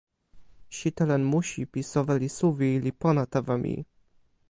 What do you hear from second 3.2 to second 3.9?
tawa mi.